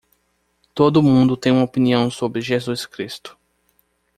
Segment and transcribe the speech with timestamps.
[0.73, 3.37] Todo mundo tem uma opinião sobre Jesus Cristo.